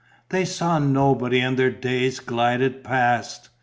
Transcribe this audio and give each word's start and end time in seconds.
They 0.29 0.45
saw 0.45 0.79
nobody 0.79 1.39
and 1.41 1.57
their 1.59 1.69
days 1.69 2.19
glided 2.21 2.83
past. 2.83 3.49